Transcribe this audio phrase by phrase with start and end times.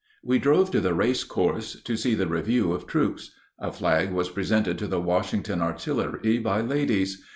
[0.23, 3.33] We drove to the race course to see the review of troops.
[3.59, 7.21] A flag was presented to the Washington Artillery by ladies.